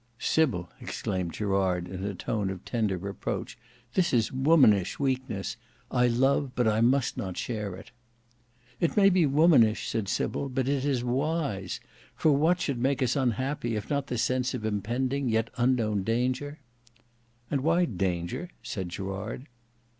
"Sybil," 0.17 0.67
exclaimed 0.81 1.33
Gerard 1.33 1.87
in 1.87 2.03
a 2.03 2.15
tone 2.15 2.49
of 2.49 2.65
tender 2.65 2.97
reproach, 2.97 3.55
"this 3.93 4.11
is 4.13 4.31
womanish 4.31 4.97
weakness; 4.97 5.57
I 5.91 6.07
love, 6.07 6.55
but 6.55 6.65
must 6.83 7.17
not 7.17 7.37
share 7.37 7.75
it." 7.75 7.91
"It 8.79 8.97
may 8.97 9.11
be 9.11 9.27
womanish," 9.27 9.87
said 9.87 10.09
Sybil, 10.09 10.49
"but 10.49 10.67
it 10.67 10.85
is 10.85 11.03
wise: 11.03 11.79
for 12.15 12.31
what 12.35 12.59
should 12.59 12.79
make 12.79 13.03
us 13.03 13.15
unhappy 13.15 13.75
if 13.75 13.91
not 13.91 14.07
the 14.07 14.17
sense 14.17 14.55
of 14.55 14.65
impending, 14.65 15.29
yet 15.29 15.51
unknown, 15.55 16.01
danger?" 16.01 16.57
"And 17.51 17.61
why 17.61 17.85
danger?" 17.85 18.49
said 18.63 18.89
Gerard. 18.89 19.45